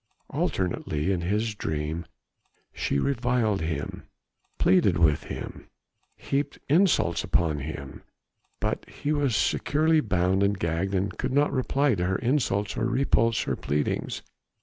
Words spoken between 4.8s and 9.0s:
with him, heaped insults upon him, but